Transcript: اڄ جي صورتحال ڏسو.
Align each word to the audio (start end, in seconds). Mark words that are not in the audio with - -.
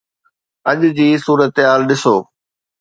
اڄ 0.69 0.79
جي 0.97 1.07
صورتحال 1.25 1.81
ڏسو. 1.89 2.15